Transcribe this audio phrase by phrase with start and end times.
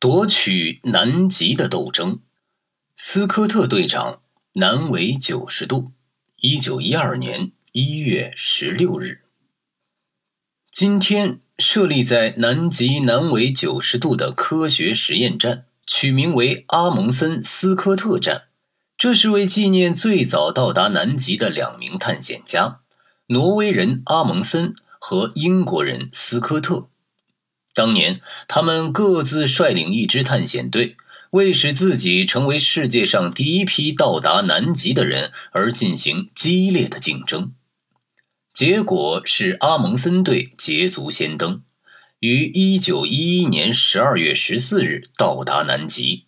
[0.00, 2.20] 夺取南极的斗争。
[2.96, 4.22] 斯科特队长，
[4.54, 5.92] 南纬九十度。
[6.36, 9.24] 一九一二年一月十六日。
[10.70, 18.44] 今天设立在南极南纬九十度的科学实验站，取名为阿蒙森斯科特站。
[18.96, 22.80] 这是为纪念最早到达南极的两名探险家：
[23.26, 26.88] 挪威人阿蒙森和英国人斯科特。
[27.72, 30.96] 当年，他们各自率领一支探险队，
[31.30, 37.52] 为使自己成为世界上第一批到达南极的人而进行激烈的竞争。
[38.52, 41.62] 结果是阿蒙森队捷足先登，
[42.18, 46.24] 于1911年12月14日到达南极；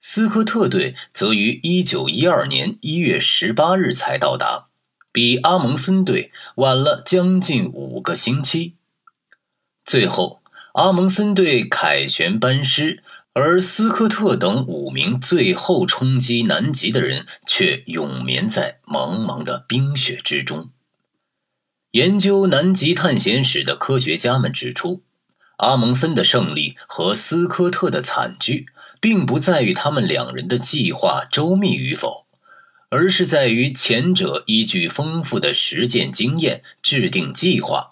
[0.00, 4.68] 斯科特队则于1912年1月18日才到达，
[5.12, 8.76] 比阿蒙森队晚了将近五个星期。
[9.84, 10.39] 最后。
[10.80, 13.02] 阿蒙森队凯旋班师，
[13.34, 20.70] 而斯科特等五名最后冲击南极的人却永眠在茫茫的冰雪之中。
[21.90, 25.02] 研究南极探险史的科学家们指出，
[25.58, 28.64] 阿蒙森的胜利和斯科特的惨剧，
[29.02, 32.24] 并不在于他们两人的计划周密与否，
[32.88, 37.89] 而是在于前者依据丰富的实践经验制定计划。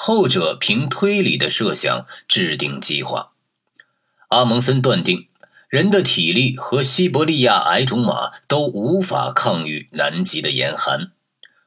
[0.00, 3.32] 后者凭推理的设想制定计划。
[4.28, 5.26] 阿蒙森断定，
[5.68, 11.10] 人的体力和西伯利亚矮种马都无法抗御南极的严寒，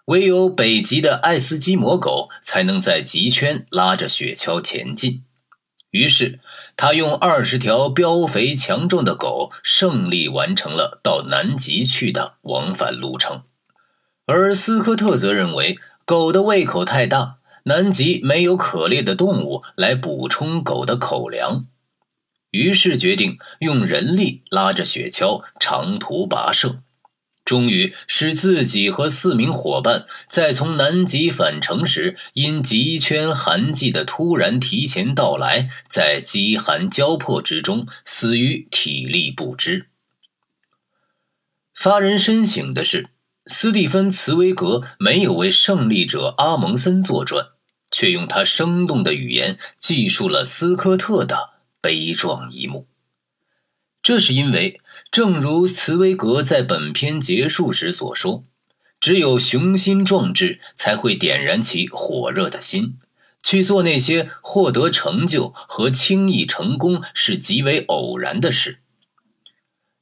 [0.06, 5.24] 唯有北极的爱斯基摩狗才能在极圈拉着雪橇前进。
[5.90, 6.40] 于是，
[6.78, 13.44] 他用二十条膘肥强壮的狗，胜利完成了到南极去的往返路程。
[14.26, 17.40] 而斯科特则认为，狗的胃口太大。
[17.64, 21.68] 南极没有可猎的动物来补充狗的口粮，
[22.50, 26.80] 于是决定用人力拉着雪橇长途跋涉，
[27.46, 39.88] 终于使自己和四名伙伴在从南极返程时，因极圈寒季的突然提前到来，在饥寒交迫之中死于体力不支。
[41.74, 43.08] 发人深省的是。
[43.48, 47.48] 斯蒂芬·茨威格没有为胜利者阿蒙森作传，
[47.90, 51.50] 却用他生动的语言记述了斯科特的
[51.82, 52.88] 悲壮一幕。
[54.04, 54.80] 这是因为，
[55.12, 58.44] 正如茨威格在本篇结束时所说，
[59.00, 63.00] 只有雄心壮志才会点燃起火热的心，
[63.42, 68.81] 去做那些获得成就和轻易成功是极为偶然的事。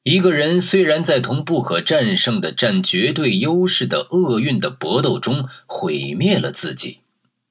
[0.09, 7.02] 一个人虽然在同不可战胜的占绝对优势的厄运的搏斗中毁灭了自己，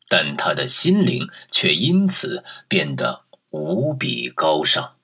[0.09, 3.21] 但他的心灵却因此变得
[3.51, 4.97] 无比高尚。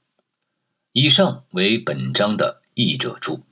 [0.91, 3.45] 以上为本章的译者注。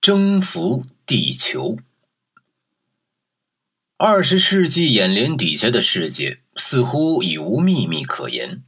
[0.00, 1.76] 征服地球。
[3.98, 8.62] 二十世纪眼帘底下的世界似乎已无秘密可言，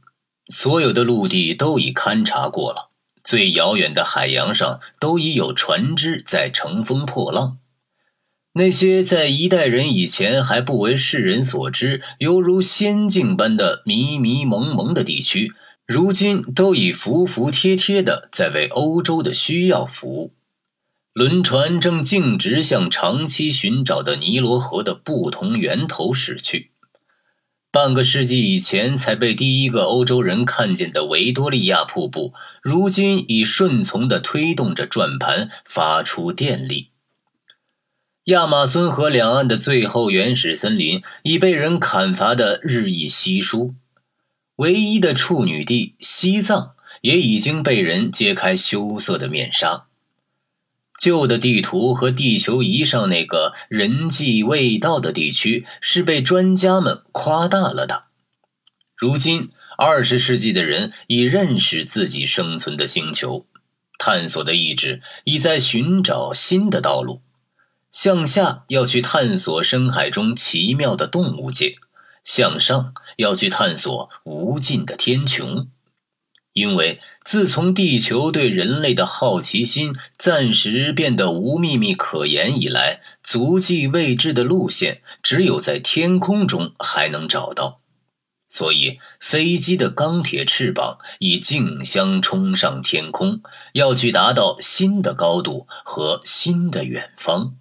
[0.49, 2.86] 所有的陆地都已勘察过了。
[3.27, 7.57] 最遥远的海洋上都已有船只在乘风破浪，
[8.53, 15.51] 那些在一代人以前还不为世人所知、犹如仙境般的迷迷蒙蒙的地区，
[15.85, 20.33] 如今都已服服帖帖的在为欧洲的需要服务。
[21.11, 26.71] 轮船正径直向长期寻找的尼罗河的不同源头驶去。
[27.71, 36.89] 半个世纪以前才被第一个欧洲人看见的维多利亚瀑布，如今已顺从地推动着转盘，发出电力。
[38.25, 43.75] 亚马孙河两岸的最后原始森林已被人砍伐得日益稀疏，
[44.57, 49.85] 唯一的处女地西藏也已经被人揭开羞涩的面纱。
[50.97, 58.05] 旧的地图和地球仪上那个人迹未到的地区是被专家们夸大了的。
[58.95, 63.45] 如今，二十世纪的人已认识自己生存的星球，
[63.99, 67.21] 探索的意志已在寻找新的道路。
[67.91, 71.77] 向下要去探索深海中奇妙的动物界，
[72.23, 75.67] 向上要去探索无尽的天穹。
[76.57, 87.81] 因为自从地球对人类的好奇心暂时变得无秘密可言以来，足迹未知的路线只有在天空中还能找到，
[88.49, 93.41] 所以飞机的钢铁翅膀已竞相冲上天空，
[93.73, 97.55] 要去达到新的高度和新的远方。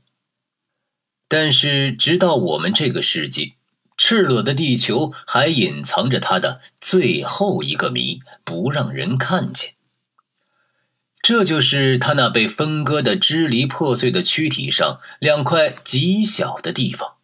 [1.28, 3.55] 但是，直到我们这个世纪。
[3.96, 9.74] 赤裸的地球还隐藏着它的最后一个谜，不让人看见。
[11.22, 17.14] 这就是他那被分割的支离破碎的躯体上两块极小的地方，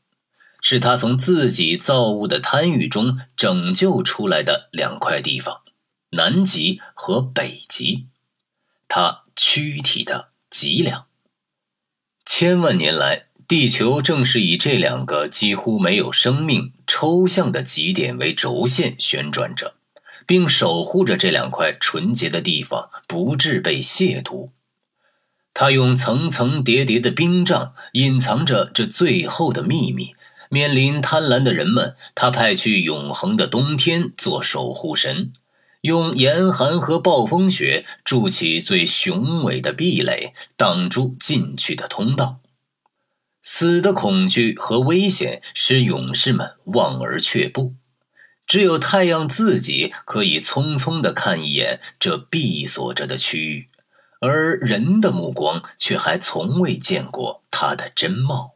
[0.61, 5.61] 是他从自己造物的贪欲中拯救出来的两块地方——
[6.11, 8.09] 南极和北极。
[8.89, 11.07] 他躯体的脊梁。
[12.25, 13.27] 千万年来。
[13.53, 19.75] 地球正是以这两个几乎没有生命、抽象的极点为轴线旋转着，
[20.25, 24.49] 并守护着这两块纯洁的地方不致被亵渎。
[25.53, 30.15] 他用层层叠叠的冰杖隐藏着这最后的秘密。
[30.49, 35.35] 面临贪婪的人们，他派去永恒的冬天做守护神，
[35.83, 42.39] 用严寒和暴风雪筑起最雄伟的壁垒，挡住进去的通道。
[43.43, 47.75] 死的恐惧和危险使勇士们望而却步，
[48.47, 53.69] 只有太阳自己可以匆匆地看一眼这闭锁着的区域，
[54.21, 58.55] 而人的目光却还从未见过它的真貌。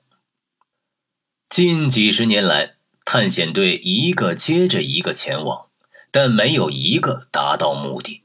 [1.49, 2.75] 近几十年来，
[3.05, 5.67] 探险队一个接着一个前往，
[6.11, 8.23] 但没有一个达到目的。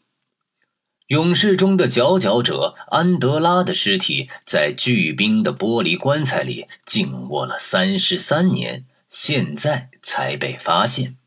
[1.12, 11.18] 勇士中的佼佼者安德拉的尸体在巨冰的玻璃棺材里静卧了三十三年，现在才被发现。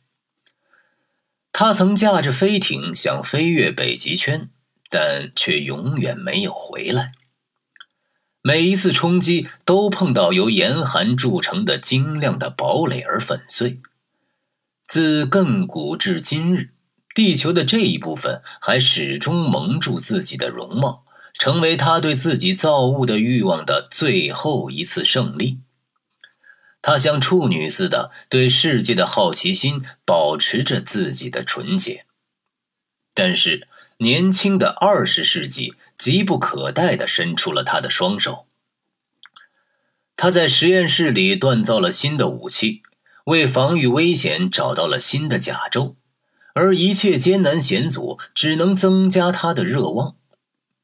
[1.52, 4.48] 他曾驾着飞艇想飞越北极圈，
[4.88, 7.12] 但却永远没有回来。
[8.40, 13.80] 每一次冲击都碰到由严寒铸成的晶亮的堡垒而粉碎。
[14.88, 16.70] 自亘古至今日。
[17.14, 21.04] 地球的这一部分还始终蒙住自己的容貌，
[21.38, 25.60] 成为他对自己造物的欲望的最后一次胜利。
[26.82, 32.04] 他像处女似的对世界的好奇心保持着自己的纯洁，
[33.14, 33.68] 但是
[33.98, 38.46] 年轻的二十世纪急不可待地伸出了他的双手。
[40.16, 42.82] 他在实验室里锻造了新的武器，
[43.24, 45.94] 为防御危险找到了新的甲胄。
[46.54, 50.14] 而一切艰难险阻只能增加他的热望，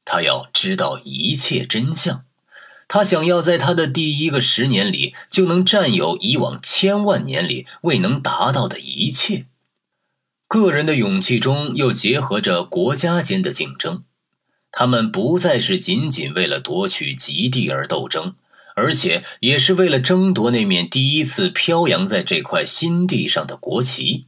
[0.03, 2.25] 他要知道一切真相，
[2.89, 9.45] 他想要在他的第一个十年里就能占有以往千万年里未能达到的一切。
[10.49, 14.03] 个人的勇气中又结合着国家间的竞争，
[14.73, 18.35] 他们不再是仅仅为了夺取极地而斗争，
[18.75, 24.25] 而且也是为了争夺那面第一次飘扬在这块新地上的国旗。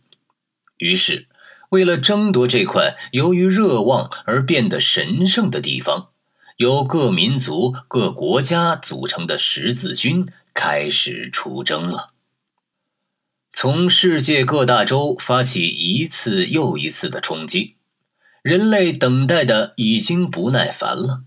[0.78, 1.28] 于是。
[1.74, 6.10] 为了争夺这块由于热望而变得神圣的地方，
[6.58, 12.12] 由各民族、各国家组成的十字军开始出征了。
[13.52, 17.74] 从世界各大洲发起一次又一次的冲击，
[18.44, 21.24] 人类等待的已经不耐烦了，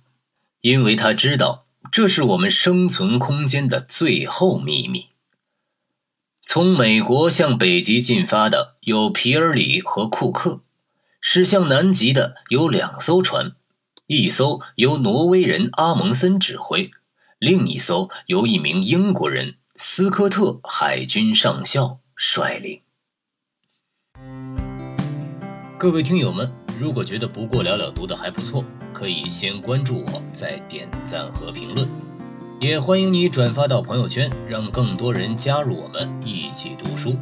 [0.61, 5.07] 因为他知道这是我们生存空间的最后秘密。
[6.49, 10.61] 从美国向北极进发的有皮尔里和库克，
[11.21, 13.57] 驶向南极的有两艘船，
[14.07, 16.93] 一艘由挪威人阿蒙森指挥，
[17.41, 22.81] 另一艘由一名英国人斯科特海军上校率领。
[25.77, 26.49] 各位听友们，
[26.79, 32.16] 如果觉得不过了了读的还不错，可以先关注我，再点赞和评论。
[32.59, 37.15] 也欢迎你转发到朋友圈，让更多人加入我们一起读书。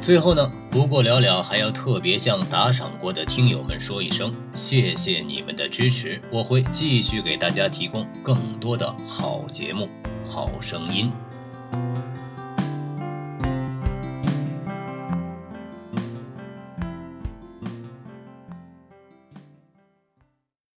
[0.00, 9.88] 最后呢，不过了了还要特别向打赏过的听友们说一声，谢谢你们的支持，我会继续给大家提供更多的好节目、
[10.28, 11.08] 好声音。